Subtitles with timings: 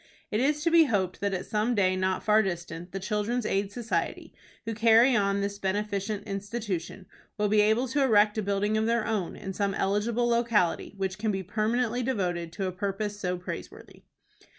[0.31, 3.71] It is to be hoped that at some day not far distant the Children's Aid
[3.71, 4.33] Society,
[4.65, 7.05] who carry on this beneficent institution,
[7.37, 11.19] will be able to erect a building of their own in some eligible locality, which
[11.19, 14.01] can be permanently devoted to a purpose so praiseworthy.